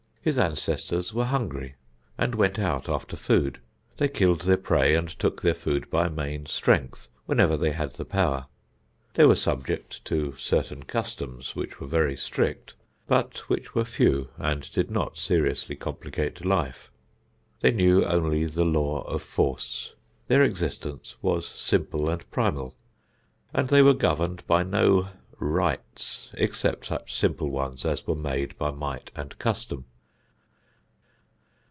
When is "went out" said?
2.35-2.87